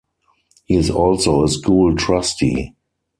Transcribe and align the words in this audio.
He 0.65 0.77
is 0.77 0.89
also 0.89 1.43
a 1.43 1.47
school 1.47 1.95
trustee. 1.95 2.73